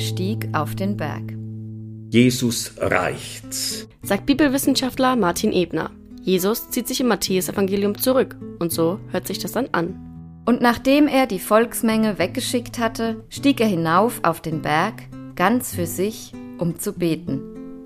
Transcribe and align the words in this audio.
stieg 0.00 0.48
auf 0.52 0.74
den 0.74 0.96
Berg. 0.96 1.34
Jesus 2.10 2.72
reicht's, 2.78 3.86
sagt 4.02 4.26
Bibelwissenschaftler 4.26 5.14
Martin 5.16 5.52
Ebner. 5.52 5.90
Jesus 6.22 6.70
zieht 6.70 6.88
sich 6.88 7.00
im 7.00 7.08
Matthäusevangelium 7.08 7.96
zurück 7.96 8.36
und 8.58 8.72
so 8.72 8.98
hört 9.10 9.26
sich 9.26 9.38
das 9.38 9.52
dann 9.52 9.68
an. 9.72 10.42
Und 10.44 10.60
nachdem 10.60 11.06
er 11.06 11.26
die 11.26 11.38
Volksmenge 11.38 12.18
weggeschickt 12.18 12.78
hatte, 12.78 13.22
stieg 13.28 13.60
er 13.60 13.68
hinauf 13.68 14.20
auf 14.24 14.40
den 14.40 14.62
Berg, 14.62 14.94
ganz 15.36 15.74
für 15.74 15.86
sich, 15.86 16.32
um 16.58 16.78
zu 16.78 16.92
beten. 16.92 17.40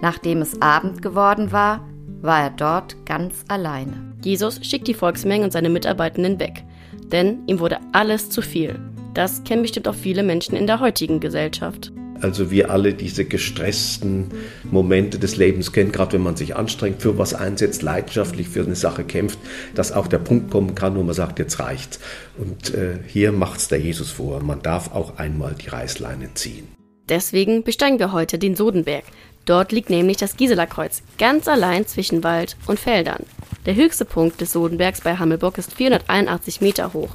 Nachdem 0.00 0.40
es 0.40 0.60
Abend 0.62 1.02
geworden 1.02 1.52
war, 1.52 1.86
war 2.22 2.42
er 2.42 2.50
dort 2.50 3.04
ganz 3.04 3.44
alleine. 3.48 4.14
Jesus 4.24 4.60
schickt 4.62 4.88
die 4.88 4.94
Volksmenge 4.94 5.44
und 5.44 5.52
seine 5.52 5.68
Mitarbeitenden 5.68 6.40
weg, 6.40 6.64
denn 7.12 7.46
ihm 7.46 7.60
wurde 7.60 7.78
alles 7.92 8.30
zu 8.30 8.42
viel. 8.42 8.78
Das 9.14 9.44
kennen 9.44 9.62
bestimmt 9.62 9.88
auch 9.88 9.94
viele 9.94 10.22
Menschen 10.22 10.56
in 10.56 10.66
der 10.66 10.80
heutigen 10.80 11.20
Gesellschaft. 11.20 11.92
Also 12.20 12.50
wir 12.50 12.70
alle 12.70 12.94
diese 12.94 13.24
gestressten 13.24 14.30
Momente 14.64 15.18
des 15.18 15.36
Lebens 15.36 15.72
kennen, 15.72 15.92
gerade 15.92 16.14
wenn 16.14 16.22
man 16.22 16.36
sich 16.36 16.56
anstrengt, 16.56 17.02
für 17.02 17.18
was 17.18 17.34
einsetzt, 17.34 17.82
leidenschaftlich 17.82 18.48
für 18.48 18.64
eine 18.64 18.76
Sache 18.76 19.04
kämpft, 19.04 19.38
dass 19.74 19.92
auch 19.92 20.06
der 20.06 20.18
Punkt 20.18 20.50
kommen 20.50 20.74
kann, 20.74 20.96
wo 20.96 21.02
man 21.02 21.14
sagt, 21.14 21.38
jetzt 21.38 21.58
reicht's. 21.60 22.00
Und 22.38 22.74
äh, 22.74 22.98
hier 23.06 23.32
macht's 23.32 23.68
der 23.68 23.80
Jesus 23.80 24.10
vor. 24.10 24.42
Man 24.42 24.62
darf 24.62 24.92
auch 24.92 25.18
einmal 25.18 25.54
die 25.54 25.68
Reißleine 25.68 26.34
ziehen. 26.34 26.68
Deswegen 27.08 27.62
besteigen 27.62 27.98
wir 27.98 28.12
heute 28.12 28.38
den 28.38 28.56
Sodenberg. 28.56 29.04
Dort 29.44 29.70
liegt 29.70 29.90
nämlich 29.90 30.16
das 30.16 30.36
Gisela-Kreuz, 30.36 31.02
ganz 31.18 31.46
allein 31.46 31.86
zwischen 31.86 32.24
Wald 32.24 32.56
und 32.66 32.80
Feldern. 32.80 33.22
Der 33.64 33.76
höchste 33.76 34.04
Punkt 34.04 34.40
des 34.40 34.52
Sodenbergs 34.52 35.02
bei 35.02 35.16
Hammelburg 35.16 35.56
ist 35.58 35.72
481 35.74 36.60
Meter 36.60 36.92
hoch. 36.92 37.10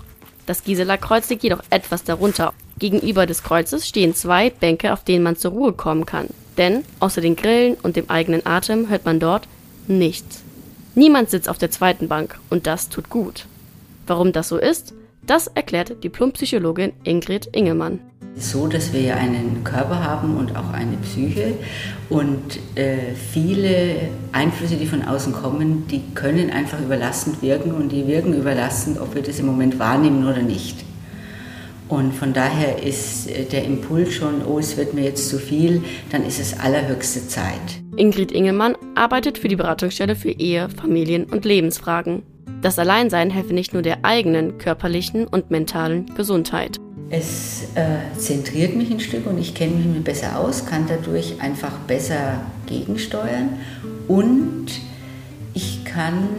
Das 0.45 0.63
Gisela-Kreuz 0.63 1.29
liegt 1.29 1.43
jedoch 1.43 1.61
etwas 1.69 2.05
darunter. 2.05 2.53
Gegenüber 2.79 3.25
des 3.25 3.43
Kreuzes 3.43 3.87
stehen 3.87 4.15
zwei 4.15 4.49
Bänke, 4.49 4.93
auf 4.93 5.03
denen 5.03 5.23
man 5.23 5.35
zur 5.35 5.51
Ruhe 5.51 5.73
kommen 5.73 6.05
kann. 6.05 6.27
Denn 6.57 6.83
außer 6.99 7.21
den 7.21 7.35
Grillen 7.35 7.75
und 7.75 7.95
dem 7.95 8.09
eigenen 8.09 8.45
Atem 8.45 8.89
hört 8.89 9.05
man 9.05 9.19
dort 9.19 9.47
nichts. 9.87 10.41
Niemand 10.95 11.29
sitzt 11.29 11.49
auf 11.49 11.57
der 11.57 11.71
zweiten 11.71 12.07
Bank 12.07 12.39
und 12.49 12.67
das 12.67 12.89
tut 12.89 13.09
gut. 13.09 13.45
Warum 14.07 14.33
das 14.33 14.49
so 14.49 14.57
ist, 14.57 14.93
das 15.25 15.47
erklärt 15.47 16.03
Diplompsychologin 16.03 16.93
Ingrid 17.03 17.47
Ingemann 17.55 17.99
so, 18.35 18.67
dass 18.67 18.93
wir 18.93 19.01
ja 19.01 19.15
einen 19.15 19.63
Körper 19.63 20.03
haben 20.03 20.37
und 20.37 20.55
auch 20.55 20.71
eine 20.71 20.97
Psyche 20.97 21.53
und 22.09 22.59
äh, 22.75 23.13
viele 23.31 24.09
Einflüsse, 24.31 24.75
die 24.75 24.85
von 24.85 25.03
außen 25.03 25.33
kommen, 25.33 25.85
die 25.87 26.01
können 26.15 26.49
einfach 26.49 26.79
überlastend 26.79 27.41
wirken 27.41 27.71
und 27.71 27.91
die 27.91 28.07
wirken 28.07 28.33
überlastend, 28.33 28.99
ob 28.99 29.15
wir 29.15 29.21
das 29.21 29.39
im 29.39 29.45
Moment 29.45 29.79
wahrnehmen 29.79 30.27
oder 30.27 30.41
nicht. 30.41 30.77
Und 31.91 32.13
von 32.13 32.31
daher 32.31 32.81
ist 32.81 33.29
äh, 33.29 33.43
der 33.43 33.65
Impuls 33.65 34.13
schon, 34.13 34.45
oh, 34.45 34.59
es 34.59 34.77
wird 34.77 34.93
mir 34.93 35.03
jetzt 35.03 35.27
zu 35.27 35.37
viel, 35.37 35.83
dann 36.09 36.25
ist 36.25 36.39
es 36.39 36.57
allerhöchste 36.57 37.27
Zeit. 37.27 37.81
Ingrid 37.97 38.31
Ingemann 38.31 38.77
arbeitet 38.95 39.37
für 39.37 39.49
die 39.49 39.57
Beratungsstelle 39.57 40.15
für 40.15 40.31
Ehe, 40.31 40.69
Familien 40.69 41.25
und 41.25 41.43
Lebensfragen. 41.43 42.23
Das 42.61 42.79
Alleinsein 42.79 43.29
helfe 43.29 43.53
nicht 43.53 43.73
nur 43.73 43.81
der 43.81 44.05
eigenen 44.05 44.57
körperlichen 44.57 45.27
und 45.27 45.51
mentalen 45.51 46.05
Gesundheit. 46.15 46.77
Es 47.09 47.63
äh, 47.75 48.17
zentriert 48.17 48.73
mich 48.73 48.89
ein 48.89 49.01
Stück 49.01 49.27
und 49.27 49.37
ich 49.37 49.53
kenne 49.53 49.75
mich 49.75 50.01
besser 50.01 50.39
aus, 50.39 50.65
kann 50.65 50.85
dadurch 50.87 51.41
einfach 51.41 51.77
besser 51.79 52.41
gegensteuern 52.67 53.59
und 54.07 54.67
ich 55.53 55.83
kann 55.83 56.29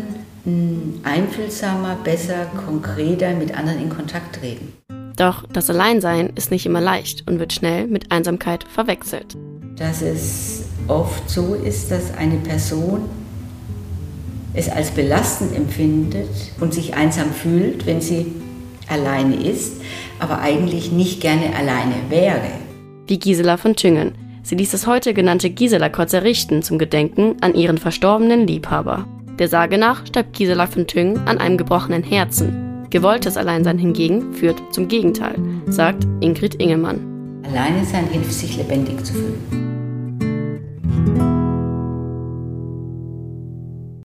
einfühlsamer, 1.04 1.98
besser, 2.02 2.46
konkreter 2.66 3.34
mit 3.34 3.56
anderen 3.56 3.82
in 3.82 3.90
Kontakt 3.90 4.36
treten. 4.40 4.72
Doch 5.16 5.44
das 5.52 5.68
Alleinsein 5.70 6.30
ist 6.34 6.50
nicht 6.50 6.66
immer 6.66 6.80
leicht 6.80 7.28
und 7.28 7.38
wird 7.38 7.52
schnell 7.52 7.86
mit 7.86 8.10
Einsamkeit 8.10 8.64
verwechselt. 8.64 9.36
Dass 9.76 10.02
es 10.02 10.64
oft 10.88 11.28
so 11.28 11.54
ist, 11.54 11.90
dass 11.90 12.14
eine 12.16 12.36
Person 12.36 13.02
es 14.54 14.68
als 14.68 14.90
belastend 14.90 15.54
empfindet 15.54 16.28
und 16.60 16.74
sich 16.74 16.94
einsam 16.94 17.32
fühlt, 17.32 17.86
wenn 17.86 18.00
sie 18.00 18.26
alleine 18.88 19.36
ist, 19.36 19.80
aber 20.18 20.40
eigentlich 20.40 20.92
nicht 20.92 21.20
gerne 21.20 21.54
alleine 21.56 21.94
wäre. 22.08 22.42
Wie 23.06 23.18
Gisela 23.18 23.56
von 23.56 23.76
Tüngen. 23.76 24.12
Sie 24.42 24.56
ließ 24.56 24.72
das 24.72 24.86
heute 24.86 25.14
genannte 25.14 25.50
Gisela-Kreuz 25.50 26.12
errichten 26.12 26.62
zum 26.62 26.78
Gedenken 26.78 27.36
an 27.40 27.54
ihren 27.54 27.78
verstorbenen 27.78 28.46
Liebhaber. 28.46 29.06
Der 29.38 29.48
Sage 29.48 29.78
nach 29.78 30.06
starb 30.06 30.32
Gisela 30.32 30.66
von 30.66 30.86
Tüngen 30.86 31.18
an 31.26 31.38
einem 31.38 31.56
gebrochenen 31.56 32.02
Herzen. 32.02 32.71
Gewolltes 32.92 33.38
Alleinsein 33.38 33.78
hingegen 33.78 34.34
führt 34.34 34.62
zum 34.70 34.86
Gegenteil, 34.86 35.36
sagt 35.66 36.06
Ingrid 36.20 36.56
Ingemann. 36.56 37.40
Alleine 37.42 37.86
sein 37.86 38.06
hilft, 38.08 38.34
sich 38.34 38.58
lebendig 38.58 39.02
zu 39.02 39.14
fühlen. 39.14 39.71